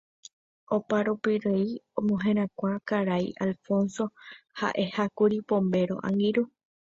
[0.75, 1.69] Oparupirei
[1.99, 4.03] omoherakuã Karai Alfonso
[4.59, 6.43] ha'ehákuri Pombéro angirũ.